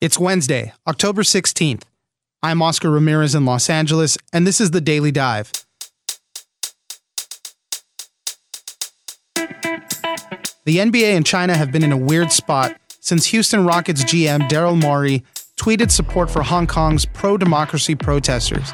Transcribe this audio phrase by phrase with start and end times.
[0.00, 1.82] It's Wednesday, October 16th.
[2.40, 5.50] I'm Oscar Ramirez in Los Angeles, and this is the Daily Dive.
[9.34, 14.80] The NBA and China have been in a weird spot since Houston Rockets GM Daryl
[14.80, 15.24] Morey
[15.56, 18.72] tweeted support for Hong Kong's pro democracy protesters.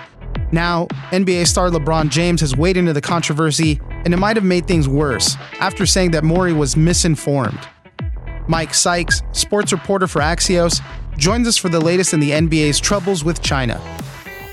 [0.52, 4.66] Now, NBA star LeBron James has weighed into the controversy, and it might have made
[4.66, 7.66] things worse after saying that Morey was misinformed.
[8.46, 10.82] Mike Sykes, sports reporter for Axios,
[11.16, 13.80] joins us for the latest in the NBA's troubles with China.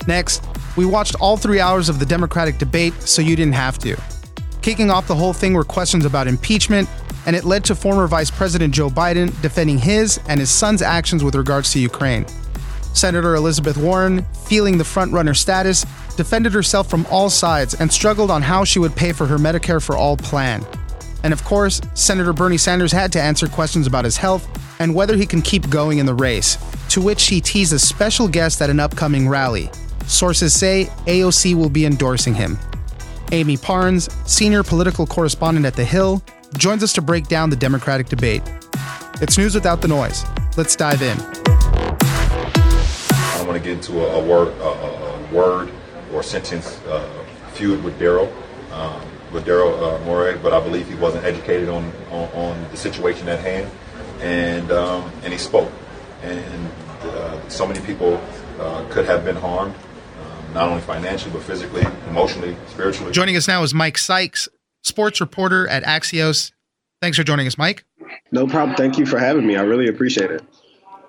[0.07, 0.43] Next,
[0.75, 3.97] we watched all three hours of the Democratic debate so you didn't have to.
[4.61, 6.88] Kicking off the whole thing were questions about impeachment,
[7.25, 11.23] and it led to former Vice President Joe Biden defending his and his son's actions
[11.23, 12.25] with regards to Ukraine.
[12.93, 15.85] Senator Elizabeth Warren, feeling the frontrunner status,
[16.16, 19.81] defended herself from all sides and struggled on how she would pay for her Medicare
[19.81, 20.66] for All plan.
[21.23, 24.47] And of course, Senator Bernie Sanders had to answer questions about his health
[24.81, 26.58] and whether he can keep going in the race,
[26.89, 29.70] to which he teased a special guest at an upcoming rally.
[30.08, 32.58] Sources say AOC will be endorsing him.
[33.31, 36.23] Amie Parnes, senior political correspondent at The Hill,
[36.58, 38.42] joins us to break down the Democratic debate.
[39.22, 40.25] It's news without the noise.
[40.58, 41.16] Let's dive in.
[42.02, 45.72] I want to get into a, a word, a, a, word
[46.11, 47.08] or sentence uh,
[47.53, 48.33] feud with Daryl,
[48.72, 49.00] um,
[49.31, 53.30] with Daryl uh, Morey, but I believe he wasn't educated on, on, on the situation
[53.30, 53.72] at hand,
[54.22, 55.72] and um, and he spoke,
[56.23, 58.22] and uh, so many people
[58.59, 63.11] uh, could have been harmed, um, not only financially but physically, emotionally, spiritually.
[63.11, 64.47] Joining us now is Mike Sykes,
[64.83, 66.52] sports reporter at Axios.
[67.02, 67.83] Thanks for joining us, Mike.
[68.31, 68.75] No problem.
[68.75, 69.55] Thank you for having me.
[69.55, 70.44] I really appreciate it.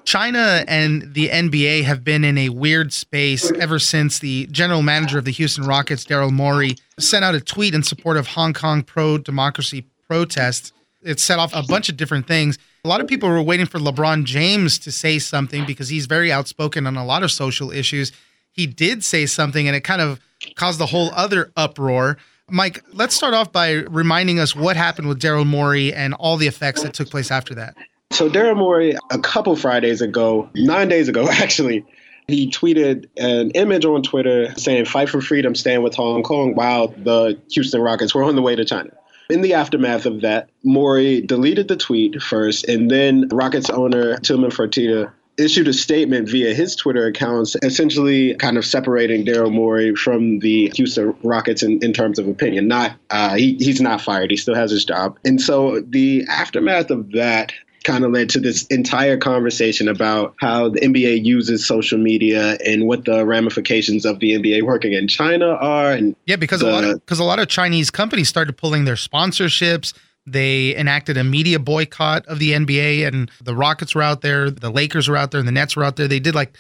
[0.05, 5.19] China and the NBA have been in a weird space ever since the general manager
[5.19, 8.83] of the Houston Rockets, Daryl Morey, sent out a tweet in support of Hong Kong
[8.83, 10.73] pro democracy protests.
[11.03, 12.59] It set off a bunch of different things.
[12.85, 16.33] A lot of people were waiting for LeBron James to say something because he's very
[16.33, 18.13] outspoken on a lot of social issues.
[18.53, 20.21] He did say something and it kind of
[20.57, 22.19] caused a whole other uproar.
[22.51, 26.47] Mike, let's start off by reminding us what happened with Daryl Morey and all the
[26.47, 27.77] effects that took place after that.
[28.11, 31.85] So Daryl Morey, a couple Fridays ago, nine days ago actually,
[32.29, 36.89] he tweeted an image on Twitter saying "Fight for freedom, stand with Hong Kong," while
[36.89, 38.91] the Houston Rockets were on the way to China.
[39.33, 44.51] In the aftermath of that, Morey deleted the tweet first, and then Rockets owner Tillman
[44.51, 50.41] Fertitta issued a statement via his Twitter accounts, essentially kind of separating Daryl Morey from
[50.41, 52.69] the Houston Rockets in, in terms of opinion.
[52.69, 55.19] Not uh, he, he's not fired; he still has his job.
[55.25, 57.55] And so the aftermath of that
[57.85, 62.87] kind of led to this entire conversation about how the NBA uses social media and
[62.87, 65.93] what the ramifications of the NBA working in China are.
[65.93, 68.85] And yeah, because the, a lot of because a lot of Chinese companies started pulling
[68.85, 69.93] their sponsorships.
[70.25, 74.71] They enacted a media boycott of the NBA, and the Rockets were out there, the
[74.71, 76.07] Lakers were out there, and the Nets were out there.
[76.07, 76.57] They did like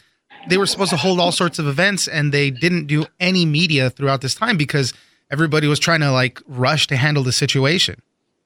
[0.48, 3.90] they were supposed to hold all sorts of events, and they didn't do any media
[3.90, 4.92] throughout this time because
[5.30, 8.00] everybody was trying to like rush to handle the situation.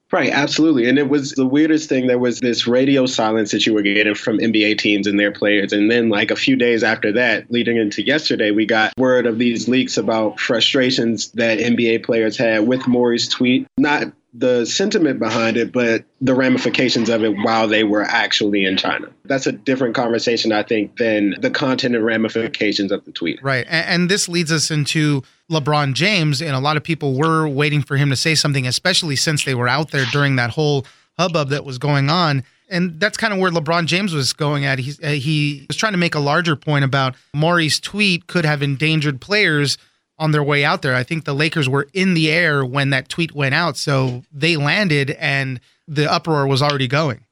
[0.09, 0.87] Right, absolutely.
[0.87, 2.07] And it was the weirdest thing.
[2.07, 5.73] There was this radio silence that you were getting from NBA teams and their players.
[5.73, 9.37] And then, like a few days after that, leading into yesterday, we got word of
[9.37, 13.67] these leaks about frustrations that NBA players had with Morey's tweet.
[13.77, 18.77] Not the sentiment behind it, but the ramifications of it while they were actually in
[18.77, 19.07] China.
[19.25, 23.41] That's a different conversation, I think, than the content and ramifications of the tweet.
[23.41, 23.65] Right.
[23.69, 26.41] And, this leads us into LeBron James.
[26.41, 29.55] And a lot of people were waiting for him to say something, especially since they
[29.55, 30.85] were out there during that whole
[31.17, 32.43] hubbub that was going on.
[32.69, 34.79] And that's kind of where LeBron James was going at.
[34.79, 39.21] He, he was trying to make a larger point about Morey's tweet could have endangered
[39.21, 39.77] players
[40.19, 40.95] on their way out there.
[40.95, 44.57] I think the Lakers were in the air when that tweet went out, so they
[44.57, 47.23] landed and the uproar was already going.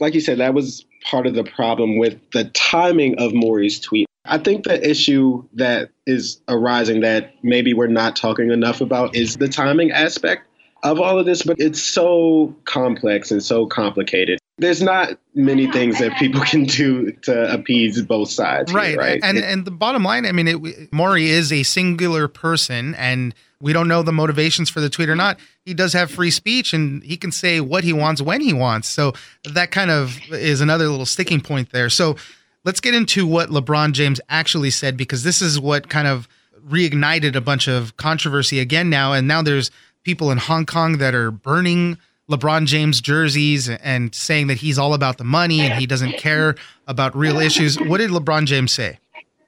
[0.00, 4.06] Like you said, that was part of the problem with the timing of Morey's tweet.
[4.24, 9.36] I think the issue that is arising that maybe we're not talking enough about is
[9.36, 10.48] the timing aspect
[10.84, 15.98] of all of this, but it's so complex and so complicated there's not many things
[15.98, 18.72] that people can do to appease both sides.
[18.72, 18.90] Right.
[18.90, 19.20] Here, right.
[19.22, 23.72] And, and the bottom line, I mean, it, Morey is a singular person and we
[23.72, 25.38] don't know the motivations for the tweet or not.
[25.64, 28.88] He does have free speech and he can say what he wants when he wants.
[28.88, 29.14] So
[29.44, 31.90] that kind of is another little sticking point there.
[31.90, 32.16] So
[32.64, 36.28] let's get into what LeBron James actually said because this is what kind of
[36.68, 39.12] reignited a bunch of controversy again now.
[39.12, 39.70] And now there's
[40.04, 41.98] people in Hong Kong that are burning
[42.30, 46.54] LeBron James jerseys and saying that he's all about the money and he doesn't care
[46.86, 47.78] about real issues.
[47.78, 48.98] What did LeBron James say?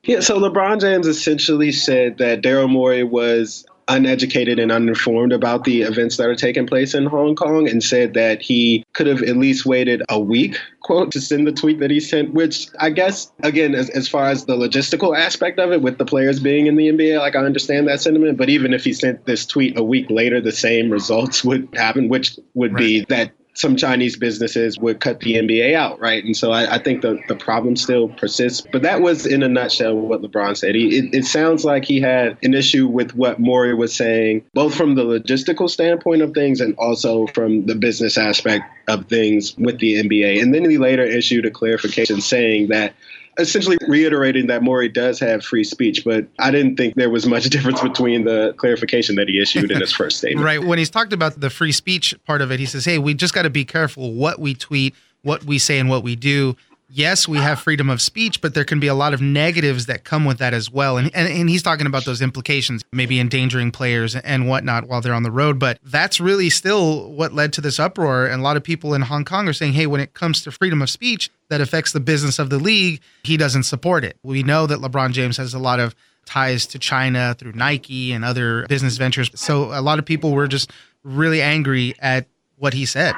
[0.03, 5.83] Yeah, so LeBron James essentially said that Daryl Morey was uneducated and uninformed about the
[5.83, 9.37] events that are taking place in Hong Kong and said that he could have at
[9.37, 13.31] least waited a week, quote, to send the tweet that he sent, which I guess,
[13.43, 16.77] again, as, as far as the logistical aspect of it, with the players being in
[16.77, 18.39] the NBA, like I understand that sentiment.
[18.39, 22.09] But even if he sent this tweet a week later, the same results would happen,
[22.09, 22.81] which would right.
[22.81, 26.23] be that some Chinese businesses would cut the NBA out, right?
[26.23, 28.67] And so I, I, think the, the problem still persists.
[28.71, 30.75] But that was in a nutshell what LeBron said.
[30.75, 34.75] He, it, it sounds like he had an issue with what Morey was saying, both
[34.75, 39.79] from the logistical standpoint of things and also from the business aspect of things with
[39.79, 40.43] the NBA.
[40.43, 42.93] And then he later issued a clarification saying that
[43.39, 47.45] essentially reiterating that Morey does have free speech, but I didn't think there was much
[47.51, 50.45] difference between the clarification that he issued in his first statement.
[50.45, 50.63] right.
[50.63, 53.35] When he's talked about the free speech part of it, he says, hey, we just
[53.35, 56.57] got to be careful what we tweet, what we say, and what we do
[56.89, 60.05] yes, we have freedom of speech, but there can be a lot of negatives that
[60.05, 60.97] come with that as well.
[60.97, 65.15] And, and, and he's talking about those implications, maybe endangering players and whatnot while they're
[65.15, 65.59] on the road.
[65.59, 68.27] But that's really still what led to this uproar.
[68.27, 70.51] And a lot of people in Hong Kong are saying, hey, when it comes to
[70.51, 74.17] freedom of speech that affects the business of the league, he doesn't support it.
[74.23, 75.95] We know that LeBron James has a lot of
[76.25, 79.31] ties to China through Nike and other business ventures.
[79.35, 80.73] So a lot of people were just
[81.05, 83.15] really angry at what he said.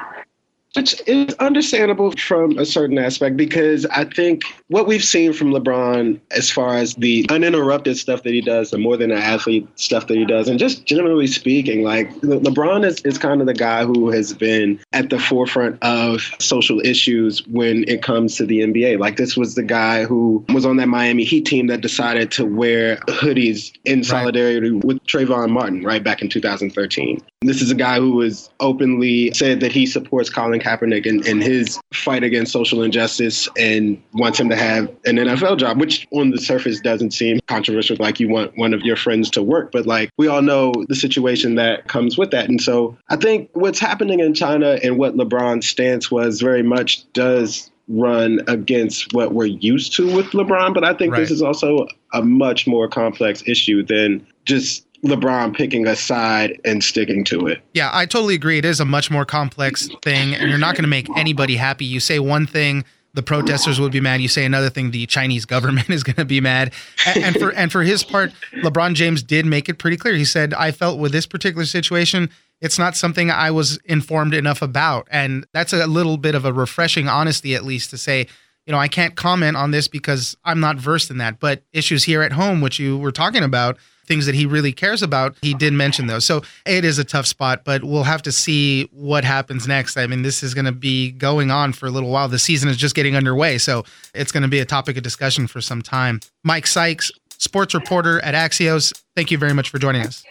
[0.75, 6.19] Which is understandable from a certain aspect because I think what we've seen from LeBron
[6.29, 10.05] as far as the uninterrupted stuff that he does, the more than an athlete stuff
[10.07, 13.83] that he does, and just generally speaking, like LeBron is, is kind of the guy
[13.83, 18.99] who has been at the forefront of social issues when it comes to the NBA.
[18.99, 22.45] Like this was the guy who was on that Miami Heat team that decided to
[22.45, 24.83] wear hoodies in solidarity right.
[24.83, 27.21] with Trayvon Martin right back in 2013.
[27.41, 31.41] This is a guy who has openly said that he supports Colin Kaepernick and, in
[31.41, 36.31] his fight against social injustice and wants him to have an NFL job, which on
[36.31, 39.71] the surface doesn't seem controversial, like you want one of your friends to work.
[39.71, 42.49] But like we all know the situation that comes with that.
[42.49, 47.11] And so I think what's happening in China and what LeBron's stance was very much
[47.13, 50.73] does run against what we're used to with LeBron.
[50.73, 51.19] But I think right.
[51.19, 56.83] this is also a much more complex issue than just LeBron picking a side and
[56.83, 57.61] sticking to it.
[57.73, 58.57] Yeah, I totally agree.
[58.57, 61.85] It is a much more complex thing, and you're not going to make anybody happy.
[61.85, 64.21] You say one thing, the protesters would be mad.
[64.21, 66.73] You say another thing, the Chinese government is going to be mad.
[67.05, 70.15] And, and for and for his part, LeBron James did make it pretty clear.
[70.15, 72.29] He said, "I felt with this particular situation."
[72.61, 75.07] It's not something I was informed enough about.
[75.09, 78.27] And that's a little bit of a refreshing honesty, at least, to say,
[78.65, 81.39] you know, I can't comment on this because I'm not versed in that.
[81.39, 83.77] But issues here at home, which you were talking about,
[84.09, 86.25] things that he really cares about, he did mention those.
[86.25, 89.95] So it is a tough spot, but we'll have to see what happens next.
[89.95, 92.27] I mean, this is going to be going on for a little while.
[92.27, 93.85] The season is just getting underway, so
[94.15, 96.19] it's going to be a topic of discussion for some time.
[96.43, 100.23] Mike Sykes, sports reporter at Axios, thank you very much for joining us.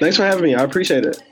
[0.00, 0.54] Thanks for having me.
[0.54, 1.22] I appreciate it.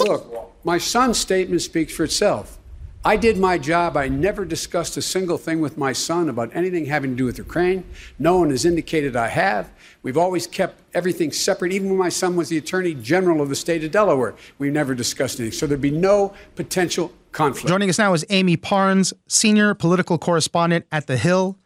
[0.00, 2.58] Look, my son's statement speaks for itself.
[3.04, 3.96] I did my job.
[3.96, 7.36] I never discussed a single thing with my son about anything having to do with
[7.36, 7.84] Ukraine.
[8.16, 9.70] No one has indicated I have.
[10.04, 11.72] We've always kept everything separate.
[11.72, 14.94] Even when my son was the Attorney General of the state of Delaware, we never
[14.94, 15.58] discussed anything.
[15.58, 17.66] So there'd be no potential conflict.
[17.66, 21.58] Joining us now is Amie Parnes, Senior Political Correspondent at The Hill.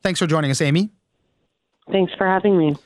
[0.00, 0.90] Thanks for joining us, Amie.
[1.90, 2.76] Thanks for having me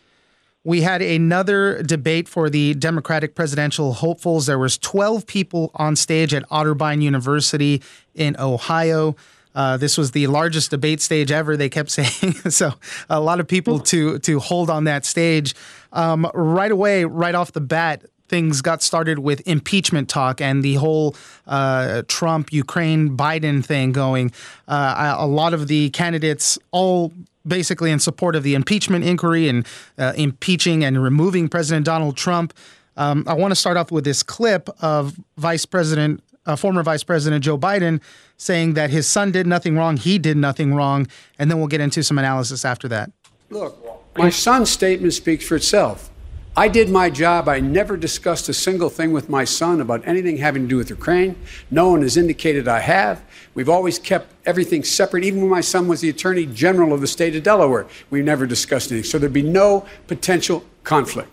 [0.68, 4.44] we had another debate for the Democratic presidential hopefuls.
[4.44, 7.82] There was 12 people on stage at Otterbein University
[8.14, 9.16] in Ohio.
[9.54, 11.56] Uh, this was the largest debate stage ever.
[11.56, 12.74] They kept saying so.
[13.08, 15.54] A lot of people to to hold on that stage.
[15.90, 20.74] Um, right away, right off the bat, things got started with impeachment talk and the
[20.74, 24.32] whole uh, Trump, Ukraine, Biden thing going.
[24.68, 27.10] Uh, a lot of the candidates all
[27.48, 29.66] basically in support of the impeachment inquiry and
[29.98, 32.52] uh, impeaching and removing President Donald Trump.
[32.96, 37.04] Um, I want to start off with this clip of Vice President, uh, former Vice
[37.04, 38.00] President Joe Biden,
[38.36, 41.06] saying that his son did nothing wrong, he did nothing wrong,
[41.38, 43.10] and then we'll get into some analysis after that.
[43.50, 43.76] Look,
[44.16, 46.10] my son's statement speaks for itself.
[46.58, 47.48] I did my job.
[47.48, 50.90] I never discussed a single thing with my son about anything having to do with
[50.90, 51.36] Ukraine.
[51.70, 53.22] No one has indicated I have.
[53.54, 55.22] We've always kept everything separate.
[55.22, 58.44] Even when my son was the Attorney General of the state of Delaware, we never
[58.44, 59.08] discussed anything.
[59.08, 61.28] So there'd be no potential conflict.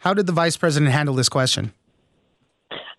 [0.00, 1.74] How did the vice president handle this question?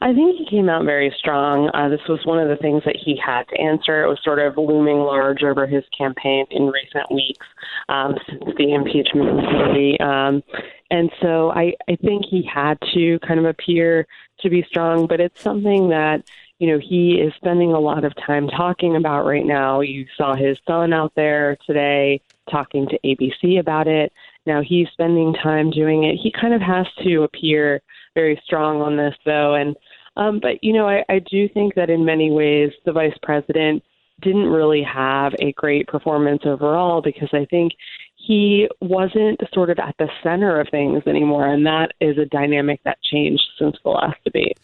[0.01, 1.69] I think he came out very strong.
[1.73, 4.03] Uh, this was one of the things that he had to answer.
[4.03, 7.47] It was sort of looming large over his campaign in recent weeks
[7.89, 9.99] um, since the impeachment inquiry.
[9.99, 10.43] Um,
[10.91, 14.05] and so I, I think he had to kind of appear
[14.41, 16.23] to be strong, but it's something that
[16.59, 19.81] you know, he is spending a lot of time talking about right now.
[19.81, 24.13] You saw his son out there today talking to ABC about it.
[24.45, 26.17] Now he's spending time doing it.
[26.21, 27.81] He kind of has to appear
[28.13, 29.55] very strong on this, though.
[29.55, 29.75] And
[30.17, 33.83] um, but you know, I, I do think that in many ways the vice president
[34.21, 37.73] didn't really have a great performance overall because I think
[38.15, 42.81] he wasn't sort of at the center of things anymore, and that is a dynamic
[42.85, 44.57] that changed since the last debate.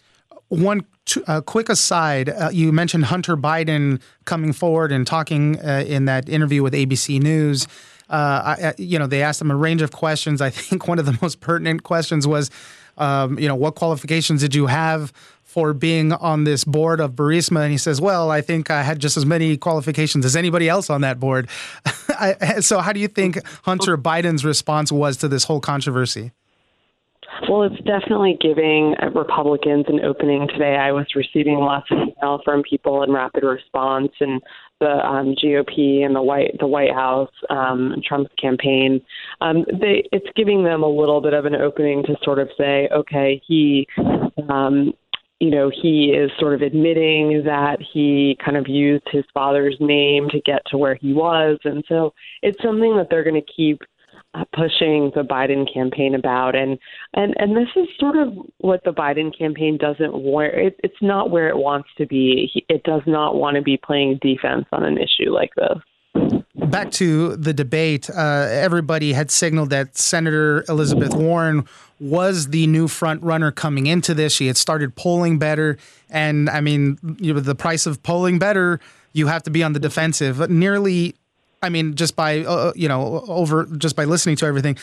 [0.48, 0.86] One
[1.28, 6.28] uh, quick aside: uh, you mentioned Hunter Biden coming forward and talking uh, in that
[6.28, 7.68] interview with ABC News.
[8.12, 10.42] Uh, I, you know, they asked him a range of questions.
[10.42, 12.52] I think one of the most pertinent questions was,
[12.98, 15.14] um, you know, what qualifications did you have
[15.44, 17.64] for being on this board of Burisma?
[17.64, 20.90] And he says, well, I think I had just as many qualifications as anybody else
[20.90, 21.50] on that board.
[22.60, 26.32] so, how do you think Hunter Biden's response was to this whole controversy?
[27.50, 30.76] Well, it's definitely giving Republicans an opening today.
[30.76, 34.42] I was receiving lots of email from people in rapid response and
[34.82, 39.02] the um, GOP and the White the White House, um, Trump's campaign.
[39.40, 42.90] Um, they, it's giving them a little bit of an opening to sort of say,
[42.94, 43.88] okay, he.
[44.50, 44.94] Um,
[45.40, 50.30] you know, he is sort of admitting that he kind of used his father's name
[50.30, 51.58] to get to where he was.
[51.64, 53.82] And so it's something that they're going to keep
[54.54, 56.78] pushing the Biden campaign about, and
[57.14, 60.54] and and this is sort of what the Biden campaign doesn't want.
[60.54, 62.66] It, it's not where it wants to be.
[62.70, 65.78] It does not want to be playing defense on an issue like this.
[66.56, 71.66] Back to the debate, uh, everybody had signaled that Senator Elizabeth Warren
[72.00, 74.34] was the new front runner coming into this.
[74.34, 75.78] She had started polling better,
[76.10, 78.80] and I mean, you know, the price of polling better,
[79.14, 80.50] you have to be on the defensive.
[80.50, 81.16] Nearly
[81.62, 84.78] I mean, just by uh, uh, you know over just by listening to everything,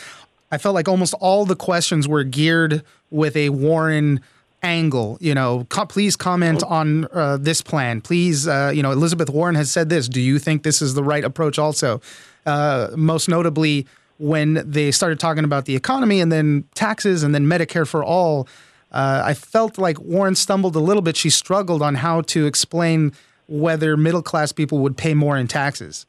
[0.53, 4.21] I felt like almost all the questions were geared with a Warren
[4.63, 5.19] angle.
[5.21, 8.01] You know, co- please comment on uh, this plan.
[8.01, 10.09] Please, uh, you know, Elizabeth Warren has said this.
[10.09, 11.59] Do you think this is the right approach?
[11.59, 12.01] Also,
[12.47, 13.87] uh, most notably
[14.19, 18.49] when they started talking about the economy and then taxes and then Medicare for all.
[18.91, 21.17] Uh, I felt like Warren stumbled a little bit.
[21.17, 23.13] She struggled on how to explain
[23.47, 26.07] whether middle class people would pay more in taxes.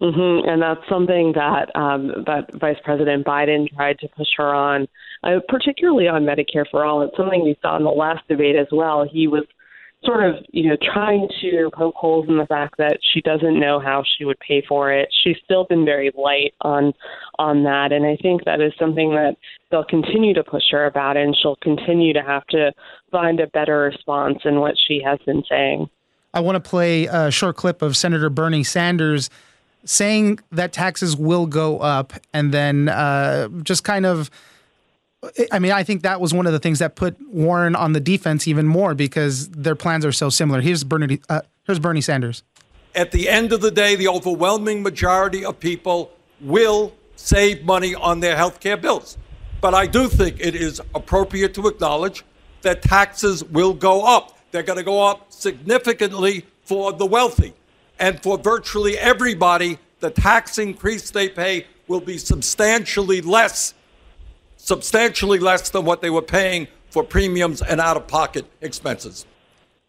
[0.00, 0.48] Mm-hmm.
[0.48, 4.88] And that's something that um, that Vice President Biden tried to push her on,
[5.22, 7.02] uh, particularly on Medicare for all.
[7.02, 9.06] It's something we saw in the last debate as well.
[9.10, 9.44] He was
[10.02, 13.78] sort of, you know, trying to poke holes in the fact that she doesn't know
[13.78, 15.08] how she would pay for it.
[15.22, 16.94] She's still been very light on
[17.38, 19.36] on that, and I think that is something that
[19.70, 22.72] they'll continue to push her about, and she'll continue to have to
[23.10, 25.90] find a better response in what she has been saying.
[26.32, 29.28] I want to play a short clip of Senator Bernie Sanders
[29.84, 34.30] saying that taxes will go up and then uh, just kind of
[35.52, 38.00] I mean, I think that was one of the things that put Warren on the
[38.00, 40.62] defense even more because their plans are so similar.
[40.62, 41.20] Here's Bernie.
[41.28, 42.42] Uh, here's Bernie Sanders.
[42.94, 46.10] At the end of the day, the overwhelming majority of people
[46.40, 49.18] will save money on their health care bills.
[49.60, 52.24] But I do think it is appropriate to acknowledge
[52.62, 54.38] that taxes will go up.
[54.50, 57.52] They're going to go up significantly for the wealthy.
[58.00, 63.74] And for virtually everybody, the tax increase they pay will be substantially less,
[64.56, 69.26] substantially less than what they were paying for premiums and out of pocket expenses.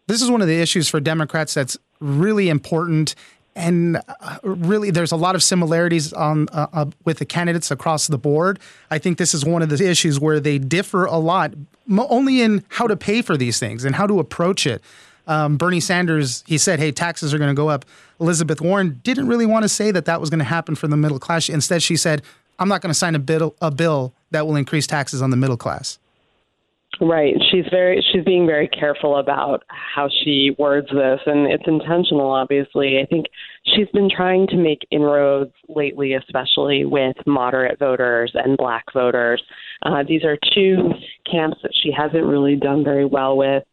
[0.06, 3.14] This is one of the issues for Democrats that's really important.
[3.54, 8.08] And uh, really, there's a lot of similarities on uh, uh, with the candidates across
[8.08, 8.58] the board.
[8.90, 11.54] I think this is one of the issues where they differ a lot,
[11.90, 14.82] only in how to pay for these things and how to approach it.
[15.26, 17.84] Um, Bernie Sanders, he said, hey, taxes are going to go up.
[18.20, 20.96] Elizabeth Warren didn't really want to say that that was going to happen for the
[20.96, 21.48] middle class.
[21.48, 22.22] Instead, she said,
[22.58, 25.36] I'm not going to sign a bill, a bill that will increase taxes on the
[25.36, 25.98] middle class.
[27.00, 27.34] Right.
[27.50, 33.00] She's very she's being very careful about how she words this and it's intentional obviously.
[33.00, 33.26] I think
[33.64, 39.42] she's been trying to make inroads lately especially with moderate voters and black voters.
[39.84, 40.92] Uh, these are two
[41.28, 43.64] camps that she hasn't really done very well with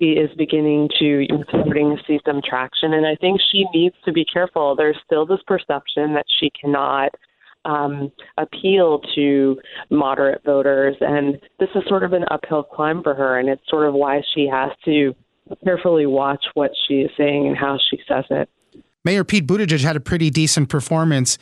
[0.00, 4.24] is beginning to starting to see some traction, and I think she needs to be
[4.24, 4.76] careful.
[4.76, 7.14] There's still this perception that she cannot
[7.64, 9.56] um, appeal to
[9.90, 13.88] moderate voters, and this is sort of an uphill climb for her, and it's sort
[13.88, 15.14] of why she has to
[15.64, 18.48] carefully watch what she is saying and how she says it.
[19.04, 21.38] Mayor Pete Buttigieg had a pretty decent performance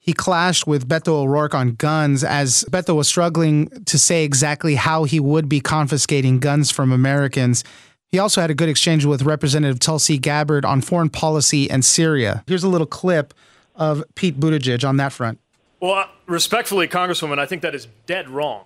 [0.00, 5.04] he clashed with Beto O'Rourke on guns as Beto was struggling to say exactly how
[5.04, 7.62] he would be confiscating guns from Americans.
[8.12, 12.42] He also had a good exchange with Representative Tulsi Gabbard on foreign policy and Syria.
[12.48, 13.32] Here's a little clip
[13.76, 15.38] of Pete Buttigieg on that front.
[15.78, 18.64] Well, respectfully, Congresswoman, I think that is dead wrong.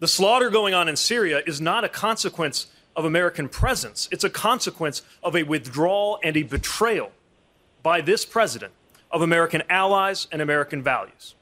[0.00, 4.08] The slaughter going on in Syria is not a consequence of American presence.
[4.10, 7.12] It's a consequence of a withdrawal and a betrayal
[7.82, 8.72] by this president
[9.10, 11.34] of American allies and American values.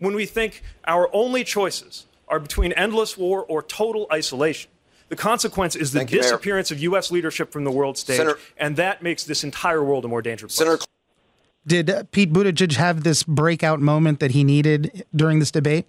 [0.00, 4.70] When we think our only choices are between endless war or total isolation,
[5.08, 6.22] the consequence is the Thank you, Mayor.
[6.22, 7.10] disappearance of U.S.
[7.10, 10.56] leadership from the world stage, Senator- and that makes this entire world a more dangerous
[10.56, 10.66] place.
[10.68, 10.84] Senator
[11.66, 15.86] Did uh, Pete Buttigieg have this breakout moment that he needed during this debate?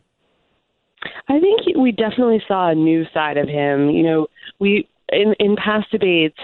[1.28, 3.90] I think he- we definitely saw a new side of him.
[3.90, 4.28] You know,
[4.60, 6.38] we in in past debates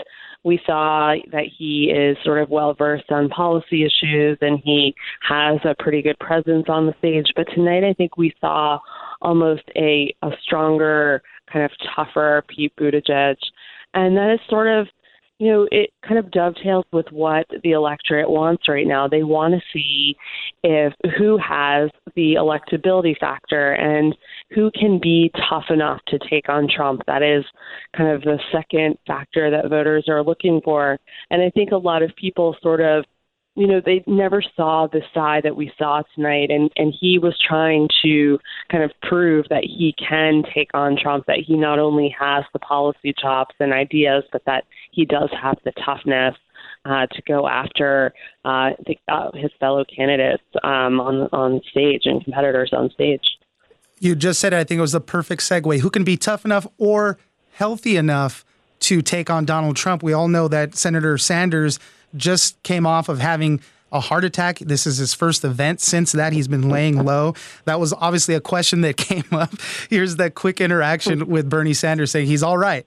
[0.44, 4.94] we saw that he is sort of well versed on policy issues and he
[5.28, 7.26] has a pretty good presence on the stage.
[7.36, 8.78] But tonight, I think we saw
[9.24, 13.36] almost a a stronger, kind of tougher Pete Buttigieg,
[13.94, 14.88] and that is sort of
[15.38, 19.08] you know, it kind of dovetails with what the electorate wants right now.
[19.08, 20.16] They want to see
[20.64, 24.16] if who has the electability factor and
[24.52, 27.02] who can be tough enough to take on Trump.
[27.08, 27.44] That is
[27.98, 30.98] kind of the second factor that voters are looking for.
[31.30, 33.04] And I think a lot of people sort of
[33.56, 37.40] you know, they never saw the side that we saw tonight, and and he was
[37.40, 38.38] trying to
[38.70, 42.60] kind of prove that he can take on Trump, that he not only has the
[42.60, 46.36] policy chops and ideas, but that he does have the toughness
[46.84, 52.24] uh, to go after uh, the, uh, his fellow candidates um, on on stage and
[52.24, 53.24] competitors on stage.
[54.00, 54.58] You just said it.
[54.58, 55.80] I think it was the perfect segue.
[55.80, 57.18] Who can be tough enough or
[57.54, 58.44] healthy enough
[58.82, 60.04] to take on Donald Trump?
[60.04, 61.80] We all know that Senator Sanders
[62.16, 64.60] just came off of having a heart attack.
[64.60, 65.80] This is his first event.
[65.80, 67.34] Since that, he's been laying low.
[67.66, 69.52] That was obviously a question that came up.
[69.90, 72.86] Here's that quick interaction with Bernie Sanders saying he's all right.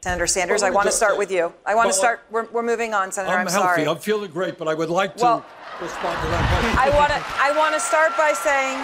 [0.00, 1.52] Senator Sanders, I want to start with you.
[1.66, 2.20] I want Well, to start.
[2.30, 3.34] We're, we're moving on, Senator.
[3.34, 3.66] I'm, I'm, healthy.
[3.66, 3.86] sorry.
[3.86, 5.46] I'm feeling great, but I would like to Well-
[5.82, 6.78] respond to that question.
[6.78, 7.22] I want to.
[7.40, 8.78] I want to start by saying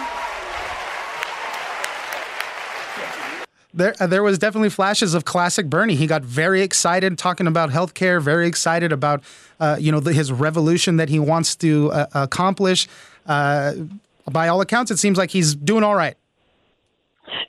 [3.74, 5.96] There, uh, there was definitely flashes of classic Bernie.
[5.96, 9.24] He got very excited talking about healthcare, very excited about,
[9.58, 12.86] uh, you know, the, his revolution that he wants to uh, accomplish.
[13.26, 13.72] Uh,
[14.30, 16.16] by all accounts, it seems like he's doing all right.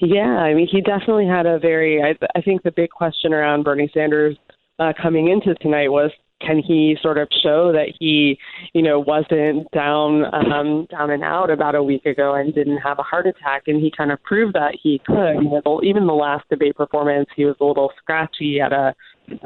[0.02, 2.02] Yeah, I mean, he definitely had a very.
[2.02, 4.36] I, I think the big question around Bernie Sanders
[4.80, 6.12] uh, coming into tonight was,
[6.42, 8.38] can he sort of show that he,
[8.74, 13.00] you know, wasn't down, um, down and out about a week ago and didn't have
[13.00, 13.64] a heart attack?
[13.68, 15.42] And he kind of proved that he could.
[15.42, 18.94] You know, even the last debate performance, he was a little scratchy at a.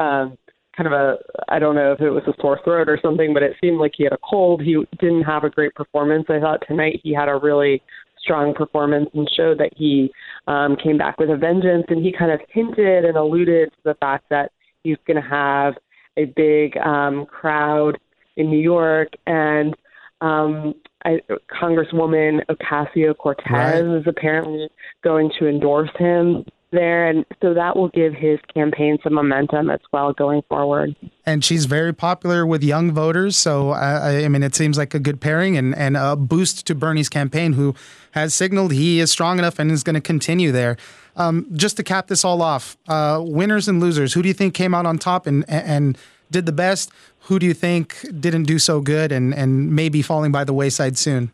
[0.02, 0.38] Um,
[0.76, 1.18] kind of a
[1.50, 3.94] I don't know if it was a sore throat or something, but it seemed like
[3.98, 4.62] he had a cold.
[4.62, 6.26] He didn't have a great performance.
[6.30, 7.82] I thought tonight he had a really
[8.22, 10.10] strong performance and showed that he
[10.48, 11.86] um, came back with a vengeance.
[11.90, 14.52] And he kind of hinted and alluded to the fact that
[14.84, 15.74] he's going to have
[16.18, 17.98] a big um, crowd
[18.38, 19.76] in New York and.
[20.22, 24.00] Um, I, Congresswoman Ocasio Cortez Right.
[24.00, 24.68] is apparently
[25.02, 29.80] going to endorse him there, and so that will give his campaign some momentum as
[29.92, 30.96] well going forward.
[31.26, 33.38] And she's very popular with young voters.
[33.38, 36.76] So, I I mean, it seems like a good pairing and, and a boost to
[36.76, 37.76] Bernie's campaign, who
[38.12, 40.78] has signaled he is strong enough and is going to continue there.
[41.16, 44.54] Um, just to cap this all off, uh, winners and losers, who do you think
[44.54, 45.98] came out on top and, and
[46.32, 46.92] did the best?
[47.24, 50.54] Who do you think didn't do so good and, and may be falling by the
[50.54, 51.32] wayside soon?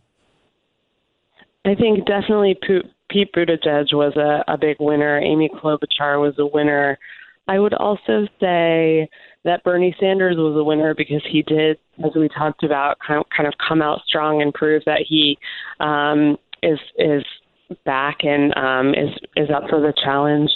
[1.66, 2.58] I think definitely
[3.10, 5.20] Pete Buttigieg was a, a big winner.
[5.20, 6.98] Amy Klobuchar was a winner.
[7.48, 9.08] I would also say
[9.44, 13.26] that Bernie Sanders was a winner because he did, as we talked about, kind of,
[13.36, 15.38] kind of come out strong and prove that he
[15.80, 17.24] um, is is
[17.86, 20.50] back and um, is is up for the challenge.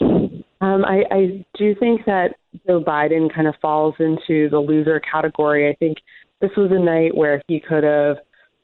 [0.61, 2.35] Um, I, I do think that
[2.67, 5.69] Joe Biden kind of falls into the loser category.
[5.69, 5.99] I think
[6.41, 8.17] this was a night where he could have,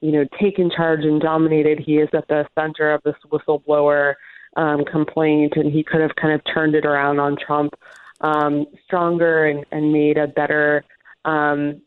[0.06, 1.80] you know, taken charge and dominated.
[1.80, 4.14] He is at the center of this whistleblower
[4.56, 7.74] um, complaint, and he could have kind of turned it around on Trump
[8.22, 10.84] um, stronger and, and made a better,
[11.26, 11.82] um,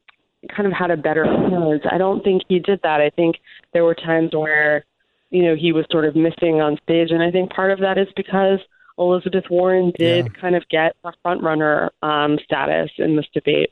[0.54, 1.84] kind of had a better appearance.
[1.88, 3.00] I don't think he did that.
[3.00, 3.36] I think
[3.72, 4.84] there were times where,
[5.30, 7.98] you know, he was sort of missing on stage, and I think part of that
[7.98, 8.58] is because
[8.98, 10.40] Elizabeth Warren did Yeah.
[10.40, 13.70] kind of get a front runner um, status in this debate.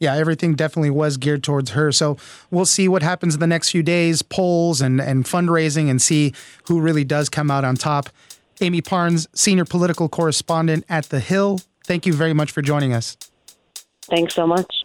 [0.00, 1.92] Yeah, everything definitely was geared towards her.
[1.92, 2.16] So
[2.50, 6.32] we'll see what happens in the next few days, polls and, and fundraising, and see
[6.64, 8.08] who really does come out on top.
[8.62, 13.16] Amie Parnes, senior political correspondent at The Hill, thank you very much for joining us.
[14.02, 14.82] Thanks so much.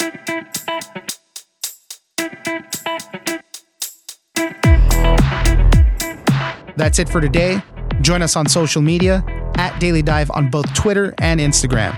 [6.78, 7.62] That's it for today.
[8.02, 9.24] Join us on social media
[9.56, 11.98] at Daily Dive on both Twitter and Instagram.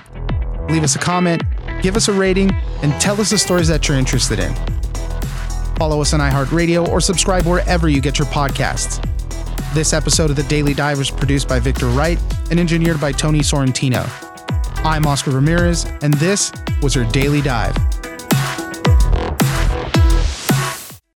[0.69, 1.41] Leave us a comment,
[1.81, 4.53] give us a rating, and tell us the stories that you're interested in.
[5.77, 9.03] Follow us on iHeartRadio or subscribe wherever you get your podcasts.
[9.73, 13.39] This episode of The Daily Dive was produced by Victor Wright and engineered by Tony
[13.39, 14.09] Sorrentino.
[14.83, 17.75] I'm Oscar Ramirez, and this was your Daily Dive.